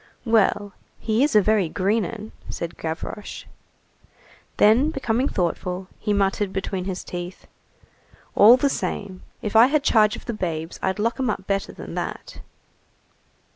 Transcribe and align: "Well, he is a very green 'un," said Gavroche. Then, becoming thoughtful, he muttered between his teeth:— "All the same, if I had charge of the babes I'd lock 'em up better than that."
"Well, 0.25 0.73
he 0.99 1.23
is 1.23 1.35
a 1.35 1.43
very 1.43 1.69
green 1.69 2.05
'un," 2.05 2.31
said 2.49 2.75
Gavroche. 2.75 3.45
Then, 4.57 4.89
becoming 4.89 5.27
thoughtful, 5.27 5.89
he 5.99 6.11
muttered 6.11 6.51
between 6.51 6.85
his 6.85 7.03
teeth:— 7.03 7.45
"All 8.33 8.57
the 8.57 8.67
same, 8.67 9.21
if 9.43 9.55
I 9.55 9.67
had 9.67 9.83
charge 9.83 10.15
of 10.15 10.25
the 10.25 10.33
babes 10.33 10.79
I'd 10.81 10.97
lock 10.97 11.19
'em 11.19 11.29
up 11.29 11.45
better 11.45 11.71
than 11.71 11.93
that." 11.93 12.41